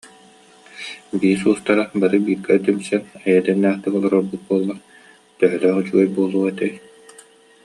Биис 1.19 1.41
уустара 1.47 1.83
бары 2.01 2.17
бииргэ 2.25 2.53
түмсэн, 2.65 3.01
эйэ 3.27 3.39
дэмнээхтик 3.45 3.93
олорорбут 3.97 4.41
буоллар, 4.47 4.79
төһөлөөх 5.37 5.77
үчүгэй 5.81 6.09
буолуо 6.15 6.43
этэй 6.51 6.71